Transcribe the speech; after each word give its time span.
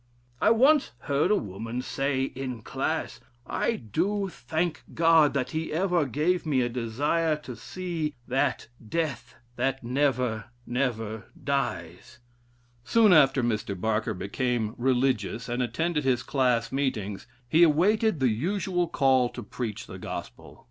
I 0.41 0.49
once 0.49 0.93
heard 1.01 1.29
a 1.29 1.35
woman 1.35 1.83
say 1.83 2.23
in 2.23 2.63
class, 2.63 3.19
'I 3.45 3.75
do 3.91 4.29
thank 4.29 4.81
God 4.95 5.35
that 5.35 5.51
he 5.51 5.71
ever 5.71 6.05
gave 6.07 6.43
me 6.43 6.61
a 6.61 6.69
desire 6.69 7.35
to 7.35 7.55
see 7.55 8.15
that 8.27 8.67
death 8.83 9.35
that 9.57 9.83
never, 9.83 10.45
never 10.65 11.25
dies.'" 11.43 12.17
Soon 12.83 13.13
after 13.13 13.43
Mr. 13.43 13.79
Barker 13.79 14.15
became 14.15 14.73
"religious" 14.75 15.47
and 15.47 15.61
attended 15.61 16.03
his 16.03 16.23
class 16.23 16.71
meetings, 16.71 17.27
he 17.47 17.61
awaited 17.61 18.19
the 18.19 18.29
usual 18.31 18.87
"call" 18.87 19.29
to 19.29 19.43
preach 19.43 19.85
the 19.85 19.99
gospel. 19.99 20.59